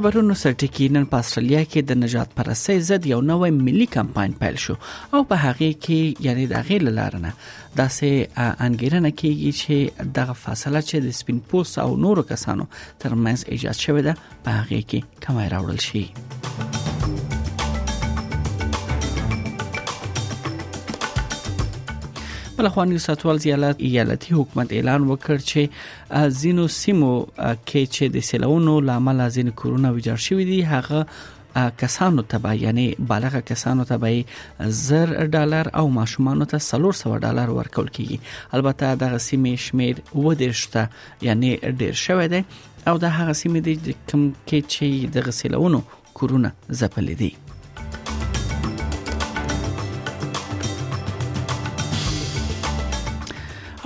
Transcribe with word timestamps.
خبرونو 0.00 0.34
سرټکی 0.42 0.84
نن 0.96 1.04
په 1.12 1.16
استرالیا 1.22 1.58
کې 1.72 1.80
د 1.88 1.92
نجات 2.02 2.28
پرستی 2.36 2.76
ضد 2.90 3.02
یو 3.12 3.18
نوې 3.30 3.50
ملي 3.66 3.86
کمپاین 3.96 4.32
پیل 4.44 4.56
شو 4.64 4.74
او 5.14 5.20
په 5.32 5.36
هغه 5.44 5.68
کې 5.74 6.26
یعنی 6.28 6.46
د 6.52 6.66
غیر 6.68 6.86
لارنه 6.98 7.32
داسې 7.80 8.56
انګیرنه 8.66 9.10
کیږي 9.20 9.50
چې 9.60 10.08
دغه 10.20 10.38
فاصله 10.44 10.80
چې 10.88 10.96
د 11.08 11.20
سپین 11.22 11.42
پوست 11.50 11.74
او 11.86 11.88
نورو 12.06 12.24
کسانو 12.32 12.66
ترمنځ 13.06 13.58
ایجاد 13.58 13.76
شوه 13.88 14.06
ده 14.08 14.16
په 14.48 14.60
هغه 14.60 14.80
کې 14.92 15.26
کمای 15.28 15.46
راوړل 15.56 15.84
شي 15.88 16.88
بلخوانی 22.60 22.98
ساتوال 22.98 23.38
زیالات 23.42 23.76
ایالتي 23.86 24.34
حکومت 24.38 24.72
اعلان 24.76 25.02
وکړ 25.10 25.36
چې 25.50 26.26
زینو 26.40 26.66
سیمو 26.78 27.08
کې 27.28 27.92
چې 27.94 28.04
د 28.16 28.24
سیلونو 28.30 28.74
لامل 28.88 29.20
ازین 29.28 29.50
کورونا 29.62 29.92
ویجاړ 29.94 30.18
شوې 30.26 30.44
دي 30.50 30.58
هغه 30.72 31.66
کسانو 31.84 32.24
ته 32.34 32.52
یعنی 32.64 32.84
بالغ 33.14 33.38
کسانو 33.54 33.86
ته 33.92 34.68
زر 34.88 35.14
ډالر 35.36 35.70
او 35.82 35.86
ماشومان 35.98 36.46
ته 36.54 36.64
300 36.68 37.24
ډالر 37.26 37.54
ورکول 37.62 37.90
کیږي 37.98 38.54
البته 38.60 38.92
دغه 39.04 39.24
سیمې 39.32 39.66
شمیر 39.66 40.04
و 40.24 40.36
دیشته 40.46 40.88
یعنی 41.30 41.56
ډیر 41.72 42.02
شوې 42.04 42.28
ده 42.36 42.44
او 42.92 43.00
د 43.06 43.14
هغه 43.20 43.42
سیمې 43.44 43.84
د 43.84 44.02
کم 44.10 44.32
کې 44.48 44.72
چې 44.72 45.14
د 45.16 45.28
غسیلونو 45.30 45.82
کورونا 46.20 46.54
ځپلې 46.58 47.22
دي 47.24 47.32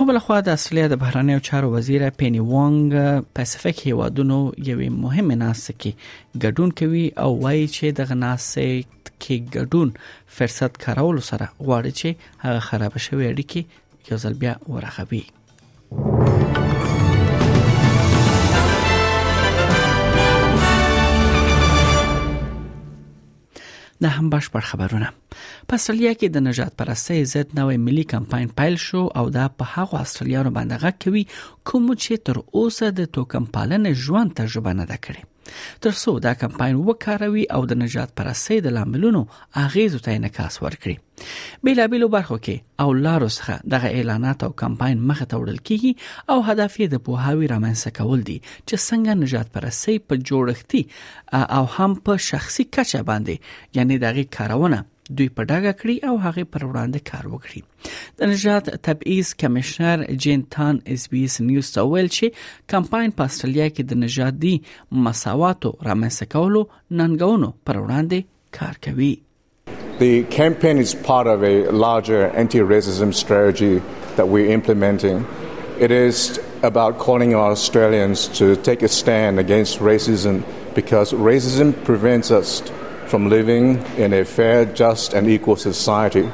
خو 0.05 0.11
بل 0.11 0.19
خو 0.23 0.35
د 0.45 0.49
اصلي 0.51 0.81
د 0.89 0.95
بهرانیو 1.01 1.39
چارو 1.45 1.69
وزیر 1.75 2.03
پینی 2.17 2.39
وانګ 2.39 2.93
پاسیفیک 3.37 3.79
هیوادونو 3.87 4.35
یوې 4.57 4.89
مهمه 4.97 5.35
ناسته 5.39 5.73
کې 5.77 6.37
ګډون 6.43 6.73
کوي 6.81 7.01
او 7.23 7.31
وایي 7.45 7.63
چې 7.63 7.95
دغه 8.01 8.17
ناسته 8.25 8.67
کې 8.75 9.49
ګډون 9.55 9.93
فرصت 10.41 10.77
کارول 10.85 11.21
سره 11.29 11.49
غواړي 11.69 11.99
چې 12.01 12.45
هغه 12.45 12.67
خراب 12.67 13.01
شوی 13.07 13.31
اړیکې 13.31 14.07
یو 14.11 14.21
ځل 14.25 14.39
بیا 14.45 14.57
ورغوي 14.75 15.25
نه 24.01 24.09
هم 24.17 24.29
بشپړ 24.29 24.61
خبرونه 24.73 25.09
په 25.71 25.77
استرالیا 25.81 26.09
کې 26.13 26.27
د 26.33 26.41
نجات 26.47 26.73
پرستۍ 26.79 27.21
ضد 27.29 27.53
نوې 27.59 27.77
ملي 27.85 28.01
کمپاین 28.09 28.49
پیل 28.59 28.75
شو 28.81 28.99
او 29.21 29.23
دا 29.37 29.45
په 29.61 29.69
هغه 29.75 30.01
استرالیانو 30.07 30.51
باندې 30.57 30.83
غږ 30.83 30.99
کوي 31.05 31.23
کوم 31.69 31.87
چې 32.03 32.23
تر 32.29 32.39
اوسه 32.59 32.89
د 32.99 33.07
توکم 33.17 33.47
پالنې 33.55 34.03
ژوند 34.03 34.35
تجربه 34.41 34.73
نه 34.81 34.85
ده 34.91 34.99
کړې 35.07 35.81
تر 35.87 35.97
څو 36.01 36.13
دا 36.27 36.33
کمپاین 36.43 36.77
وکاروي 36.91 37.45
او 37.57 37.63
د 37.73 37.79
نجات 37.85 38.13
پرستۍ 38.21 38.61
د 38.67 38.75
لاملونو 38.77 39.23
اغیزو 39.65 40.03
ته 40.09 40.17
انعکاس 40.21 40.59
ورکړي 40.61 41.35
بیلابیلو 41.69 42.11
برخو 42.19 42.39
کې 42.47 42.85
او 42.85 42.93
لارو 43.09 43.31
څخه 43.39 43.75
دغه 43.75 43.91
اعلانات 43.99 44.47
او 44.49 44.53
کمپاین 44.63 45.03
مخ 45.11 45.23
ته 45.27 45.41
وړل 45.43 45.61
کیږي 45.67 46.33
او 46.35 46.41
هدف 46.51 46.77
یې 46.81 46.97
د 46.97 47.05
پوهاوی 47.09 47.51
رامنځته 47.57 47.97
کول 48.01 48.27
دي 48.33 48.37
چې 48.47 48.89
څنګه 48.89 49.21
نجات 49.27 49.55
پرستۍ 49.57 50.07
په 50.07 50.25
جوړښتي 50.29 51.37
او 51.59 51.77
هم 51.79 51.97
په 52.09 52.23
شخصي 52.33 52.67
کچه 52.79 53.05
باندې 53.11 53.79
یعنی 53.81 54.05
دغه 54.07 54.29
کارونه 54.39 54.85
دوی 55.17 55.27
په 55.37 55.41
ډاګه 55.49 55.73
کړي 55.79 55.95
او 56.07 56.15
هغه 56.25 56.43
پر 56.55 56.61
وړاندې 56.69 56.99
کار 57.09 57.25
وکړي 57.33 57.61
د 58.21 58.31
نجات 58.31 58.65
تبعیض 58.87 59.27
کمشنر 59.41 59.97
جین 60.25 60.41
تان 60.55 60.75
اس 60.93 61.03
بي 61.11 61.21
اس 61.29 61.35
نیوز 61.49 61.67
ته 61.75 61.81
ویل 61.91 62.07
چې 62.17 62.25
کمپاین 62.73 63.09
په 63.19 63.23
استرالیا 63.33 63.67
کې 63.75 63.83
د 63.91 63.99
نجادي 64.05 64.53
مساواتو 65.07 65.69
رامنځته 65.87 66.25
کولو 66.35 66.61
ننګونو 67.01 67.49
پر 67.69 67.75
وړاندې 67.83 68.19
کار 68.57 68.75
کوي 68.87 69.13
The 69.99 70.15
campaign 70.31 70.77
is 70.83 70.93
part 71.03 71.25
of 71.33 71.41
a 71.49 71.53
larger 71.81 72.23
anti-racism 72.41 73.11
strategy 73.19 73.75
that 74.17 74.27
we're 74.31 74.51
implementing. 74.59 75.21
It 75.85 75.89
is 75.97 76.23
about 76.69 76.97
calling 77.03 77.31
on 77.43 77.51
Australians 77.57 78.25
to 78.39 78.47
take 78.69 78.83
a 78.87 78.89
stand 78.95 79.39
against 79.43 79.79
racism 79.87 80.41
because 80.79 81.13
racism 81.27 81.71
prevents 81.91 82.29
us 82.39 82.55
from 83.07 83.29
living 83.29 83.79
in 83.97 84.13
a 84.13 84.25
fair, 84.25 84.65
just 84.65 85.07
and 85.17 85.25
equal 85.35 85.57
society. 85.71 86.25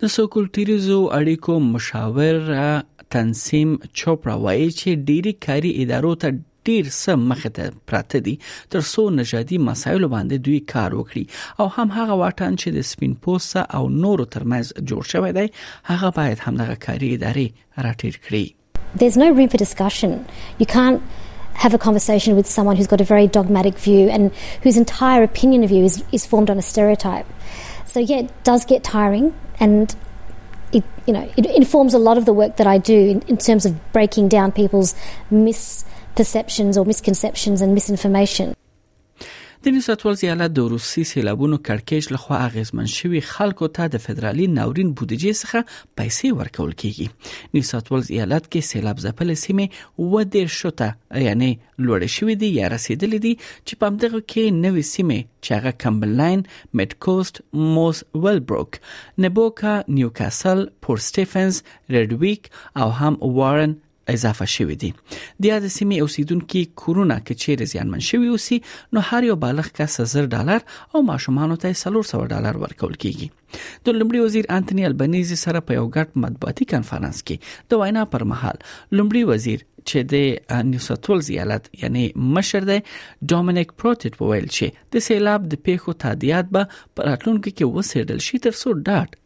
د 0.00 0.06
سوکولټیریزو 0.12 0.96
اړیکو 1.18 1.58
مشاور 1.74 2.80
تنسیم 3.14 3.70
چوپرا 4.00 4.34
وایي 4.44 4.66
چې 4.78 5.04
ډیری 5.10 5.32
کاری 5.46 5.70
ادارو 5.82 6.10
ته 6.24 6.30
ډیر 6.70 6.88
سم 6.96 7.24
مخ 7.30 7.46
ته 7.58 7.70
پراته 7.90 8.20
دي 8.26 8.34
تر 8.74 8.82
څو 8.90 9.04
نژادي 9.18 9.58
مسایلو 9.68 10.08
باندې 10.16 10.44
دوی 10.48 10.58
کار 10.74 10.96
وکړي 11.00 11.62
او 11.62 11.68
هم 11.76 11.92
هغه 11.96 12.18
واټن 12.22 12.60
چې 12.62 12.76
د 12.78 12.86
سپین 12.90 13.14
پوسه 13.28 13.64
او 13.78 13.82
نورو 14.04 14.28
ترمنځ 14.36 14.86
جوړ 14.92 15.10
شوی 15.14 15.32
دی 15.38 15.46
هغه 15.92 16.10
باید 16.20 16.46
هم 16.48 16.60
دغه 16.62 16.76
کاری 16.86 17.12
ادارې 17.16 17.88
راټیر 17.88 18.22
کړي 18.22 18.60
There's 19.02 19.16
no 19.20 19.28
room 19.36 19.48
for 19.52 19.58
discussion. 19.60 20.12
You 20.58 20.66
can't 20.72 21.00
have 21.56 21.72
a 21.74 21.78
conversation 21.78 22.36
with 22.36 22.46
someone 22.46 22.76
who's 22.76 22.86
got 22.86 23.00
a 23.00 23.04
very 23.04 23.26
dogmatic 23.26 23.74
view 23.78 24.10
and 24.10 24.34
whose 24.62 24.76
entire 24.76 25.22
opinion 25.22 25.64
of 25.64 25.70
you 25.70 25.84
is, 25.84 26.04
is 26.12 26.26
formed 26.26 26.50
on 26.50 26.58
a 26.58 26.62
stereotype. 26.62 27.26
So, 27.86 28.00
yeah, 28.00 28.18
it 28.18 28.44
does 28.44 28.64
get 28.64 28.82
tiring 28.82 29.34
and 29.60 29.94
it, 30.72 30.82
you 31.06 31.12
know, 31.12 31.30
it 31.36 31.46
informs 31.46 31.94
a 31.94 31.98
lot 31.98 32.18
of 32.18 32.24
the 32.24 32.32
work 32.32 32.56
that 32.56 32.66
I 32.66 32.78
do 32.78 32.98
in, 32.98 33.20
in 33.22 33.36
terms 33.36 33.64
of 33.64 33.92
breaking 33.92 34.28
down 34.28 34.50
people's 34.52 34.94
misperceptions 35.30 36.76
or 36.76 36.84
misconceptions 36.84 37.60
and 37.60 37.72
misinformation. 37.74 38.54
د 39.64 39.68
نساتوال 39.74 40.14
زیالات 40.20 40.50
د 40.54 40.60
روسي 40.70 41.02
سیلابونو 41.10 41.56
کړکېچ 41.66 42.04
لخوا 42.14 42.38
اغیزمن 42.46 42.88
شوی 42.94 43.20
خلکو 43.34 43.68
ته 43.76 43.92
د 43.92 44.00
فدرالي 44.06 44.46
ناورین 44.56 44.90
بودیجې 45.00 45.38
څخه 45.38 46.00
پیسې 46.00 46.40
ورکول 46.40 46.74
کیږي 46.82 47.54
نساتوال 47.58 48.02
زیالات 48.08 48.48
کې 48.52 48.68
سیلاب 48.70 49.00
ځپل 49.04 49.32
سیمې 49.44 50.10
و 50.10 50.24
د 50.34 50.50
شته 50.56 51.20
یعنی 51.28 51.48
لوړ 51.86 52.00
شوې 52.16 52.36
دي 52.42 52.50
یا 52.58 52.68
رسیدلې 52.74 53.26
دي 53.26 53.32
چې 53.44 53.82
په 53.84 53.92
همدغه 53.92 54.20
کې 54.34 54.58
نوې 54.66 54.84
سیمې 54.92 55.20
چې 55.46 55.60
هغه 55.60 55.78
کمبلین 55.86 56.44
میډ 56.80 56.98
کوست 57.06 57.40
موس 57.78 58.02
ویلبروک 58.26 58.80
نبوکا 59.26 59.74
نیوکاسل 60.00 60.64
پور 60.88 61.04
سټیفنز 61.08 61.62
ریډویک 61.98 62.52
او 62.82 62.90
هم 63.00 63.22
وارن 63.40 63.76
اضافه 64.12 64.46
شوې 64.54 64.76
دي 64.82 64.90
د 64.94 65.44
یاد 65.50 65.66
سیمې 65.74 65.98
اوسیدونکو 66.04 66.62
کورونا 66.84 67.18
کې 67.26 67.34
چیرې 67.42 67.68
زیانمن 67.74 68.02
شوی 68.08 68.28
اوسي 68.34 68.58
نو 68.96 69.02
هر 69.10 69.28
یو 69.28 69.36
بالغ 69.44 69.68
کس 69.78 69.98
1000 70.06 70.28
ډالر 70.38 70.66
او 70.94 71.02
ماشومان 71.10 71.56
ته 71.66 71.78
300 71.82 72.20
ډالر 72.34 72.58
ورکول 72.64 72.96
کیږي 72.96 73.32
د 73.56 73.98
لومړي 74.00 74.26
وزیر 74.26 74.50
انټونی 74.56 74.88
البنيزي 74.90 75.40
سره 75.44 75.64
په 75.70 75.78
یو 75.80 75.86
غټ 75.96 76.22
مطبوعاتي 76.26 76.68
کانفرنس 76.74 77.22
کې 77.22 77.70
د 77.72 77.82
وینا 77.84 78.04
پر 78.16 78.26
مهال 78.34 78.62
لومړي 78.68 79.32
وزیر 79.32 79.64
چې 79.64 80.12
د 80.12 80.62
نیوساتول 80.74 81.18
زیالت 81.30 81.66
یعنی 81.84 82.04
مشر 82.36 82.68
دی 82.72 82.78
ډومینیک 83.32 83.74
پروټټ 83.82 84.22
وویل 84.24 84.48
چې 84.52 84.86
د 84.96 85.04
سیلاب 85.08 85.50
د 85.52 85.60
پیښو 85.66 85.98
تادیات 86.06 86.54
به 86.58 86.70
پر 86.96 87.12
اتلونکو 87.14 87.52
کې 87.58 87.76
وسیدل 87.80 88.24
شي 88.28 88.40
تر 88.48 88.58
څو 88.62 88.74
ډاټ 88.88 89.20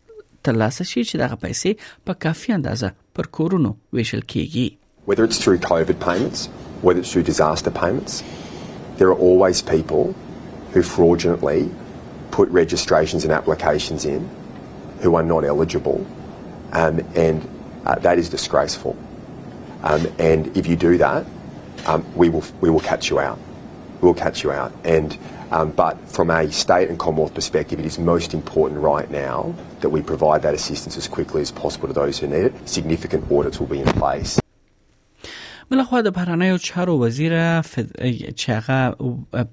ترلاسه 0.45 0.85
شي 0.91 1.03
چې 1.09 1.15
دغه 1.23 1.37
پیسې 1.45 1.77
په 2.11 2.19
کافي 2.27 2.53
اندازه 2.59 2.91
پر 3.19 3.27
کورونو 3.39 3.71
ویشل 3.99 4.21
کیږي 4.33 4.69
Whether 5.11 5.25
it's 5.29 5.41
through 5.45 5.59
COVID 5.73 5.99
payments, 6.09 6.41
whether 6.87 7.01
it's 7.03 7.11
through 7.15 7.25
disaster 7.33 7.73
payments, 7.83 8.15
there 8.99 9.09
are 9.15 9.19
always 9.29 9.57
people 9.77 10.05
who 10.75 10.81
fraudulently 10.95 11.61
put 12.39 12.47
registrations 12.61 13.23
and 13.29 13.33
applications 13.41 14.03
in 14.15 14.21
who 15.05 15.11
are 15.21 15.25
not 15.35 15.43
eligible, 15.55 15.99
um, 16.83 16.95
and 17.27 17.37
uh, 17.89 17.97
that 18.09 18.17
is 18.25 18.31
disgraceful. 18.37 18.95
Um, 19.91 20.03
and 20.31 20.41
if 20.63 20.71
you 20.73 20.77
do 20.85 20.93
that, 21.07 21.23
um, 21.91 22.01
we, 22.23 22.27
will, 22.33 22.45
we 22.67 22.71
will 22.75 22.85
catch 22.93 23.05
you 23.11 23.19
out 23.27 23.39
we 24.01 24.07
will 24.07 24.15
catch 24.15 24.43
you 24.43 24.53
out. 24.53 24.73
And, 24.85 25.17
um, 25.51 25.71
but 25.73 25.97
from 26.09 26.31
a 26.31 26.51
state 26.53 26.89
and 26.89 26.99
Commonwealth 26.99 27.35
perspective, 27.35 27.79
it 27.79 27.87
is 27.87 27.99
most 27.99 28.35
important 28.35 28.81
right 28.81 29.11
now 29.11 29.55
that 29.81 29.91
we 29.91 30.03
provide 30.03 30.43
that 30.43 30.55
assistance 30.55 30.97
as 30.97 31.09
quickly 31.09 31.41
as 31.43 31.51
possible 31.51 31.89
to 31.89 31.95
those 31.95 32.19
who 32.19 32.27
need 32.29 32.45
it. 32.47 32.69
Significant 32.69 33.31
audits 33.31 33.59
will 33.61 33.67
be 33.67 33.81
in 33.81 33.87
place. 33.93 34.39
بلخوا 35.73 35.99
د 36.05 36.11
بهرنیو 36.17 36.57
چارو 36.67 36.93
وزیر 37.01 37.33
فد... 37.63 37.91
چغه 38.43 38.77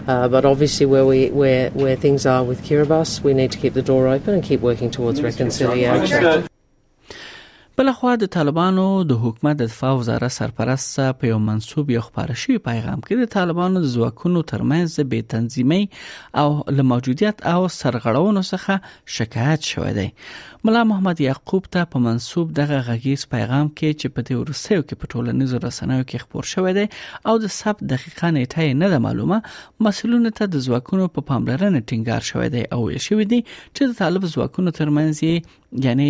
Uh, 0.09 0.27
but 0.29 0.45
obviously, 0.45 0.85
where 0.85 1.07
we 1.07 1.31
where 1.31 1.71
where 1.71 1.95
things 1.95 2.27
are 2.27 2.43
with 2.43 2.63
Kiribati, 2.65 3.21
we 3.23 3.35
need 3.35 3.53
to 3.53 3.59
keep 3.59 3.75
the 3.75 3.83
door 3.83 4.09
open 4.09 4.35
and 4.35 4.43
keep 4.43 4.61
working 4.61 4.91
towards 4.91 5.23
reconciliation. 5.23 6.49
بلخوا 7.79 8.11
د 8.21 8.25
طالبانو 8.37 8.83
د 9.11 9.17
حکومت 9.23 9.57
د 9.61 9.69
دفاع 9.71 9.91
وزارت 9.99 10.33
سرپرست 10.39 10.99
په 11.21 11.29
یو 11.31 11.39
منسوب 11.49 11.91
یو 11.95 12.01
خبره 12.09 12.35
شوی 12.43 12.57
پیغام 12.67 12.99
کې 13.07 13.15
د 13.21 13.31
طالبانو 13.35 13.83
د 13.85 13.87
ځواکونو 13.95 14.41
ترمنځ 14.53 14.91
به 15.13 15.21
تنظیمي 15.35 15.79
او 16.43 16.49
له 16.77 16.83
موجودیت 16.93 17.37
او 17.53 17.61
سرغړونو 17.81 18.43
څخه 18.53 18.73
شکایت 19.19 19.61
شوی 19.71 19.93
دی 20.01 20.07
ملا 20.65 20.85
محمد 20.85 21.21
یعقوب 21.21 21.65
ته 21.71 21.85
په 21.93 21.99
منسوب 22.03 22.51
دغه 22.59 22.77
غږیز 22.89 23.23
پیغام 23.31 23.71
کې 23.71 23.95
چې 23.95 24.13
په 24.19 24.27
دې 24.27 24.43
ورسېو 24.43 24.83
کې 24.89 24.99
په 25.01 25.11
ټولنیزو 25.15 25.59
رسنیو 25.65 26.05
کې 26.13 26.23
خبر 26.25 26.49
شوې 26.51 26.75
ده 26.77 27.33
او 27.33 27.41
د 27.45 27.51
سب 27.55 27.81
دقیقه 27.93 28.31
نیټه 28.37 28.67
نه 28.83 28.91
ده 28.93 29.01
معلومه 29.07 29.39
مسولونو 29.87 30.33
ته 30.41 30.49
د 30.53 30.63
ځواکونو 30.67 31.09
په 31.09 31.13
پا 31.17 31.25
پاملرنه 31.33 31.81
ټینګار 31.81 32.29
شوې 32.29 32.49
ده 32.55 32.63
او 32.77 32.79
یې 32.83 33.07
شوې 33.09 33.27
دي 33.33 33.41
چې 33.49 33.83
د 33.91 33.99
طالب 34.03 34.29
ځواکونو 34.37 34.75
ترمنځ 34.79 35.31
یې 35.31 35.59
یعنی 35.85 36.09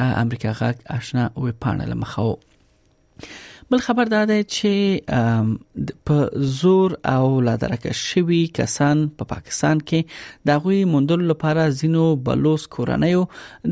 امریکا 0.07 0.55
غاک 0.63 0.85
آشنا 1.01 1.29
وې 1.35 1.61
پانل 1.67 1.97
مخاو 2.07 2.33
بل 3.71 3.79
خبر 3.79 4.05
دا 4.05 4.19
ده 4.31 4.43
چې 4.55 5.87
په 6.11 6.43
زور 6.57 6.93
او 7.13 7.41
لادرکه 7.47 7.95
شوی 8.01 8.39
کسان 8.59 8.99
په 9.15 9.23
پا 9.23 9.39
پاکستان 9.39 9.81
کې 9.81 10.45
د 10.51 10.61
غوي 10.67 10.77
مندل 10.91 11.25
لپاره 11.31 11.65
زینو 11.79 12.05
بلوس 12.29 12.67
کورنیو 12.77 13.23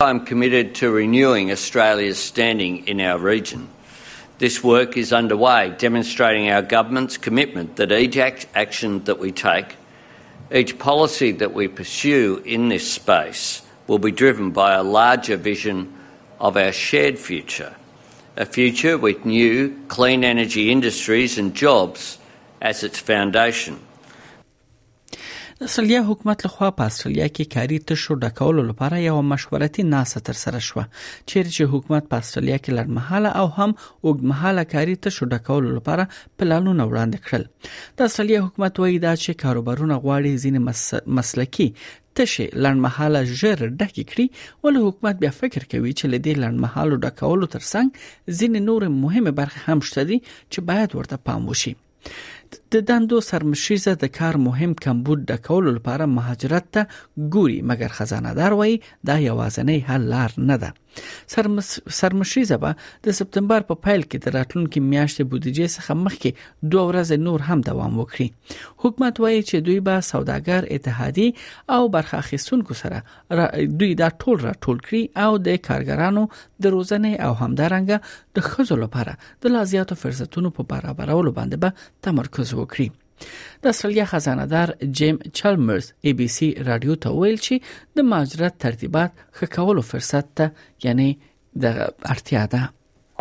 I'm 0.00 0.24
committed 0.26 0.74
to 0.76 0.90
renewing 0.90 1.50
Australia's 1.52 2.18
standing 2.18 2.86
in 2.88 3.00
our 3.00 3.16
region. 3.18 3.68
This 4.38 4.62
work 4.62 4.96
is 4.96 5.12
underway, 5.12 5.70
demonstrating 5.78 6.50
our 6.50 6.60
government's 6.62 7.16
commitment 7.16 7.76
that 7.76 7.92
each 7.92 8.18
action 8.54 9.04
that 9.04 9.20
we 9.20 9.30
take, 9.30 9.76
each 10.52 10.78
policy 10.78 11.30
that 11.40 11.54
we 11.54 11.68
pursue 11.68 12.42
in 12.44 12.68
this 12.68 12.86
space, 13.00 13.62
will 13.86 14.00
be 14.00 14.10
driven 14.10 14.50
by 14.50 14.74
a 14.74 14.82
larger 14.82 15.36
vision 15.36 15.78
of 16.40 16.56
our 16.56 16.72
shared 16.72 17.16
future, 17.18 17.72
a 18.36 18.44
future 18.44 18.98
with 18.98 19.24
new, 19.24 19.56
clean 19.86 20.24
energy 20.24 20.72
industries 20.72 21.38
and 21.38 21.54
jobs 21.54 22.18
as 22.60 22.82
its 22.82 22.98
foundation. 22.98 23.78
د 25.64 25.68
استرالیا 25.68 26.00
حکومت 26.06 26.40
لخوا 26.46 26.66
په 26.78 26.86
استرالیا 26.90 27.26
کې 27.28 27.52
کاري 27.52 27.76
تشو 27.90 28.14
ډکولو 28.22 28.62
لپاره 28.70 28.96
یو 29.02 29.20
مشورتي 29.28 29.84
ناسه 29.92 30.20
تر 30.28 30.38
سره 30.40 30.58
شو 30.66 30.74
چیرې 30.78 31.54
چې 31.54 31.70
حکومت 31.74 32.10
په 32.10 32.24
استرالیا 32.24 32.58
کې 32.58 32.76
لړمحاله 32.78 33.30
او 33.42 33.46
هم 33.58 33.72
اوږدمحاله 33.76 34.64
کاري 34.74 34.96
تشو 35.06 35.28
ډکولو 35.34 35.70
لپاره 35.76 36.06
پلانونه 36.42 36.86
وړاندې 36.88 37.28
کړل 37.28 37.96
د 38.00 38.10
استرالیا 38.12 38.42
حکومت 38.48 38.82
وایي 38.82 38.98
دا 39.06 39.14
چې 39.22 39.40
کاروبارونه 39.44 39.98
غواړي 40.04 40.42
ځینې 40.44 41.16
مسلکي 41.20 41.68
تشه 41.78 42.46
لړمحاله 42.66 43.24
ژر 43.30 43.58
ډکې 43.62 44.12
کړي 44.12 44.66
ول 44.68 44.80
حکومت 44.88 45.22
بیا 45.24 45.32
فکر 45.40 45.68
کوي 45.74 45.94
چې 45.94 46.14
لدې 46.16 46.44
لړمحالو 46.44 47.00
ډکولو 47.08 47.50
ترڅنګ 47.56 48.36
ځینې 48.36 48.70
نور 48.70 48.88
مهمه 49.00 49.34
برخه 49.42 49.66
هم 49.70 49.86
شته 49.90 50.06
دي 50.12 50.20
چې 50.28 50.70
باید 50.74 50.98
ورته 51.00 51.22
پام 51.32 51.50
وشي 51.54 51.74
د 52.72 52.74
دندو 52.88 53.18
سرمشیزه 53.30 53.92
د 54.02 54.04
کار 54.18 54.34
مهم 54.48 54.72
کمبود 54.84 55.20
د 55.30 55.32
کول 55.46 55.64
لپاره 55.76 56.04
مهاجرت 56.16 56.66
ته 56.74 56.82
ګوري 57.34 57.58
مګر 57.68 57.90
خزانه 57.98 58.30
دار 58.38 58.52
وایي 58.58 58.76
دا 59.08 59.16
یوازنی 59.28 59.78
حل 59.88 60.02
لار 60.14 60.30
نه 60.48 60.56
ده 60.62 60.70
سرمشریزه 61.96 62.56
به 62.62 62.74
د 63.04 63.10
سپتمبر 63.18 63.60
په 63.68 63.74
پیل 63.86 64.02
کې 64.10 64.18
د 64.24 64.26
راتلونکو 64.36 64.78
میاشتې 64.92 65.22
بودیجې 65.30 65.66
څخه 65.76 65.92
مخکې 66.04 66.30
دوه 66.74 66.84
ورځې 66.88 67.16
نور 67.26 67.40
هم 67.50 67.58
دوام 67.68 67.92
وکړي 67.96 68.28
حکومت 68.84 69.14
وایي 69.24 69.40
چې 69.48 69.56
دوی 69.68 69.78
به 69.88 69.96
سوداګر 70.12 70.62
اتحادي 70.76 71.28
او 71.76 71.82
برخه 71.98 72.14
اخیستونکو 72.24 72.72
سره 72.82 72.98
دوی 73.82 73.92
دا 74.02 74.08
ټول 74.20 74.36
را 74.46 74.54
ټول 74.64 74.78
کړي 74.86 75.02
او 75.26 75.30
د 75.46 75.62
کارګرانو 75.68 76.22
د 76.66 76.76
روزنې 76.76 77.14
او 77.28 77.32
همدارنګه 77.42 77.96
د 78.38 78.50
خزو 78.50 78.76
لپاره 78.84 79.12
د 79.46 79.56
لازیاتو 79.56 79.94
فرصتونو 80.02 80.48
په 80.58 80.62
برابرولو 80.74 81.30
باندې 81.38 81.56
به 81.58 81.62
با 81.64 81.90
تمرکز 82.06 82.48
وکړي 82.54 82.86
د 83.62 83.72
استرالیا 83.72 84.04
خزانه 84.12 84.46
دار 84.54 84.68
جیم 85.00 85.16
چالمرز 85.40 85.86
ای 86.08 86.12
بي 86.20 86.26
سي 86.36 86.48
رادیو 86.68 86.94
ته 87.04 87.10
ویل 87.20 87.38
چې 87.46 87.54
د 87.98 88.08
ماجرات 88.12 88.54
ترتیبات 88.64 89.12
خکولو 89.40 89.82
فرصت 89.92 90.26
ته 90.40 90.46
یعنی 90.86 91.08
د 91.64 91.78
اړتیا 92.12 92.44
ده 92.56 92.62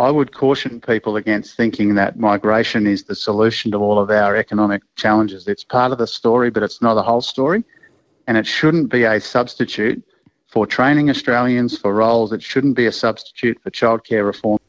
I 0.04 0.08
would 0.18 0.32
caution 0.44 0.72
people 0.92 1.14
against 1.22 1.50
thinking 1.62 1.90
that 2.02 2.12
migration 2.30 2.82
is 2.94 3.02
the 3.10 3.18
solution 3.28 3.68
to 3.74 3.78
all 3.88 3.98
of 4.04 4.10
our 4.22 4.34
economic 4.44 4.82
challenges. 5.04 5.42
It's 5.54 5.66
part 5.78 5.92
of 5.96 6.00
the 6.04 6.08
story, 6.20 6.50
but 6.56 6.64
it's 6.68 6.82
not 6.88 6.96
the 7.00 7.04
whole 7.10 7.24
story. 7.36 7.60
And 8.28 8.34
it 8.42 8.48
shouldn't 8.56 8.88
be 8.98 9.02
a 9.04 9.14
substitute 9.36 10.00
for 10.56 10.64
training 10.78 11.08
Australians 11.16 11.72
for 11.86 11.92
roles. 12.06 12.28
It 12.40 12.44
shouldn't 12.54 12.76
be 12.82 12.88
a 12.94 12.96
substitute 13.06 13.58
for 13.62 13.70
childcare 13.82 14.26
reform. 14.32 14.60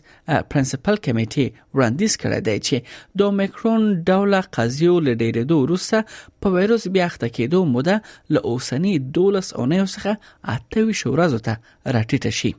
پرنسپل 0.51 0.95
کمیټې 1.05 1.45
وړاندیز 1.77 2.13
کړی 2.22 2.39
دی 2.48 2.53
چې 2.67 2.75
د 3.22 3.31
اومیکرون 3.31 3.81
ډوله 4.10 4.39
قضیو 4.57 4.93
لډېرې 5.07 5.43
دوه 5.51 5.63
روسه 5.72 5.98
په 6.45 6.53
وایروس 6.53 6.84
بیا 6.98 7.03
اخته 7.10 7.27
کېدو 7.38 7.60
موده 7.74 7.95
له 8.38 8.51
اوسنی 8.51 8.93
12 9.17 9.50
اونۍ 9.60 9.79
څخه 9.95 10.53
28 10.53 11.12
ورځو 11.15 11.39
ته 11.48 11.53
راټیټه 11.95 12.31
شي 12.39 12.51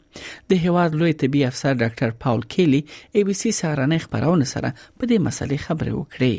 د 0.55 0.61
هیواد 0.67 0.91
لوی 1.05 1.13
طبي 1.23 1.43
افسر 1.51 1.73
ډاکټر 1.85 2.11
پاول 2.27 2.43
کیلی 2.57 2.83
ای 3.17 3.25
بي 3.31 3.35
سي 3.45 3.51
سارانه 3.63 4.01
خبرونه 4.05 4.51
سره 4.55 4.69
په 4.99 5.05
دې 5.11 5.27
مسلې 5.29 5.59
خبرې 5.69 5.93
وکړي 6.01 6.35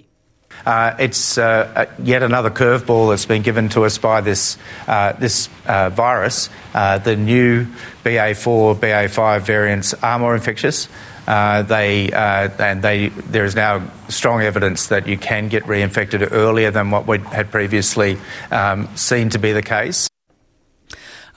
Uh, 0.66 0.96
it's 1.00 1.38
uh, 1.38 1.72
uh, 1.76 1.86
yet 2.04 2.24
another 2.24 2.50
curveball 2.50 3.10
that's 3.12 3.26
been 3.26 3.42
given 3.42 3.70
to 3.70 3.86
us 3.86 3.98
by 3.98 4.22
this, 4.22 4.58
uh, 4.88 5.14
this 5.14 5.50
uh, 5.66 5.90
virus. 5.90 6.50
Uh, 6.74 6.98
the 6.98 7.16
new 7.16 7.66
BA4, 8.04 8.76
BA5 8.76 9.42
variants 9.42 9.94
are 9.96 10.20
more 10.20 10.36
infectious. 10.36 10.88
they 11.26 12.10
and 12.12 12.82
they, 12.82 13.10
there 13.10 13.46
is 13.46 13.56
now 13.56 13.82
strong 14.10 14.42
evidence 14.42 14.88
that 14.88 15.08
you 15.08 15.18
can 15.18 15.48
get 15.48 15.64
reinfected 15.66 16.28
earlier 16.32 16.72
than 16.72 16.92
what 16.92 17.08
we 17.08 17.20
had 17.20 17.52
previously 17.52 18.18
um, 18.52 18.90
seen 18.96 19.30
to 19.30 19.40
be 19.40 19.54
the 19.54 19.64
case. 19.64 20.10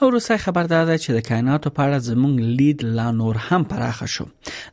او 0.03 0.11
روسي 0.11 0.37
خبر 0.37 0.63
دا 0.65 0.85
ده 0.85 0.99
چې 0.99 1.11
د 1.11 1.21
کائناتو 1.29 1.71
په 1.79 1.83
اړه 1.87 2.05
زموږ 2.05 2.37
لید 2.59 2.85
لا 2.99 3.09
نور 3.17 3.41
هم 3.47 3.65
پراخه 3.73 4.07
شو 4.13 4.25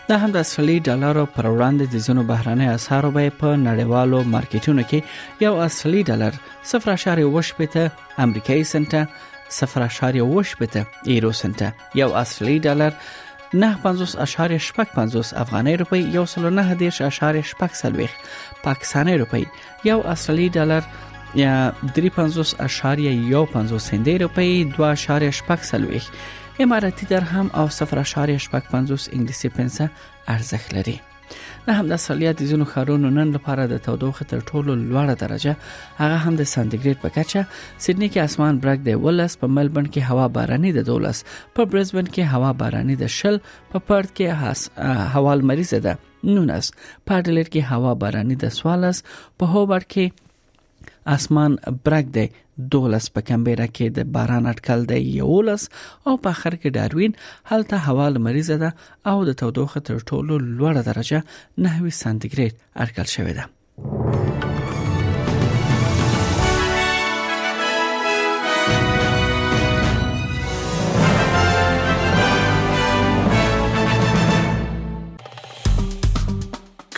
دا 0.09 0.19
هم 0.19 0.31
د 0.33 0.37
اصلي 0.37 0.79
ډالرو 0.87 1.23
پر 1.35 1.47
وړاندې 1.51 1.85
د 1.93 1.95
ځینو 2.07 2.23
بهراني 2.31 2.67
اسعارو 2.73 3.11
به 3.13 3.29
په 3.43 3.53
نړیوالو 3.67 4.19
مارکیټونو 4.35 4.83
کې 4.91 5.45
یو 5.45 5.53
اصلي 5.67 6.03
ډالر 6.09 6.37
0.8 6.73 7.79
امریکایي 8.25 8.65
سنت 8.73 8.93
0.8 9.61 10.19
یورو 11.13 11.33
سنت 11.41 11.63
یو 12.03 12.11
اصلي 12.25 12.59
ډالر 12.69 12.93
95.45 13.65 15.35
افغاني 15.47 15.77
روپی 15.85 16.03
یو 16.19 16.27
سل 16.37 16.53
نه 16.61 16.75
دیش 16.85 17.03
اشاره 17.11 17.43
شپږ 17.55 17.81
سلويخ 17.83 18.11
پاکستاني 18.69 19.19
روپی 19.27 19.45
یو 19.93 19.99
اصلي 20.15 20.49
ډالر 20.61 20.83
یا 21.45 21.59
3.1 22.05 23.11
یو 23.35 23.45
50 23.59 23.77
سنت 23.91 24.09
روپی 24.29 24.55
2.8 24.79 25.71
سلويخ 25.75 26.11
اماراتي 26.61 27.07
درهم 27.07 27.51
او 27.55 27.69
0.850 27.69 29.13
انګلیسي 29.17 29.49
پنسه 29.49 29.89
ارزښت 30.29 30.75
لري 30.75 31.01
نه 31.69 31.73
هم 31.75 31.89
د 31.93 31.97
سالیت 31.97 32.43
زینو 32.45 32.65
خارونو 32.73 33.11
نن 33.11 33.33
لپاره 33.37 33.65
د 33.73 33.79
تودوخه 33.87 34.27
تر 34.33 34.41
ټولو 34.51 34.75
لوړه 34.83 35.17
درجه 35.23 35.57
هغه 35.99 36.19
هم 36.27 36.37
د 36.41 36.47
سانتیګریډ 36.53 36.99
په 37.05 37.11
کچه 37.17 37.41
سیدنی 37.87 38.09
کې 38.09 38.17
اسمان 38.29 38.61
برګ 38.67 38.85
دی 38.89 38.95
ولس 39.07 39.37
په 39.45 39.51
ملبن 39.59 39.87
کې 39.87 40.11
هوا 40.13 40.27
باراني 40.37 40.73
د 40.79 40.87
دولس 40.91 41.25
په 41.59 41.71
برزبن 41.75 42.07
کې 42.07 42.35
هوا 42.35 42.53
باراني 42.65 42.97
د 43.05 43.13
شل 43.19 43.41
په 43.53 43.87
پړد 43.89 44.15
کې 44.19 45.15
هوا 45.17 45.35
لمریزه 45.43 45.83
ده 45.89 45.99
نونس 46.37 46.71
په 46.81 47.23
ډلر 47.23 47.49
کې 47.55 47.73
هوا 47.75 47.95
باراني 48.05 48.37
د 48.45 48.57
سوالس 48.61 49.03
په 49.09 49.51
هوبر 49.57 49.89
کې 49.95 50.24
اسمان 51.13 51.55
برګ 51.87 52.07
دی 52.17 52.27
دولس 52.73 53.07
په 53.15 53.21
کمبيرا 53.31 53.65
کې 53.77 53.87
د 53.97 54.13
باران 54.17 54.45
اټکل 54.53 54.81
دی 54.91 55.01
یولس 55.21 55.63
او 56.07 56.15
په 56.27 56.37
اخر 56.37 56.55
کې 56.61 56.69
داروین 56.77 57.13
هلته 57.53 57.75
هوا 57.89 58.07
لمریزه 58.15 58.57
ده 58.63 58.71
او 59.13 59.19
د 59.31 59.39
تودوخه 59.43 59.81
تر 59.91 59.97
ټولو 60.13 60.35
لوړه 60.59 60.83
درجه 60.91 61.19
9 61.67 62.01
سانتیګریډ 62.03 62.53
اټکل 62.87 63.09
شوې 63.17 63.35
ده 63.41 63.45